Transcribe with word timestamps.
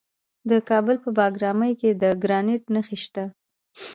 د 0.49 0.51
کابل 0.69 0.95
په 1.03 1.09
بګرامي 1.17 1.71
کې 1.79 1.89
د 2.01 2.03
ګرانیټ 2.23 2.63
نښې 2.73 2.97
شته. 3.03 3.23